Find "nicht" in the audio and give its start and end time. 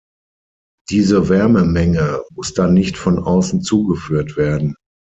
2.73-2.97